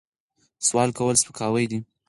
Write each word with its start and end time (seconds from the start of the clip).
سوال 0.67 0.89
کول 0.97 1.15
سپکاوی 1.21 1.65
دی. 1.71 1.79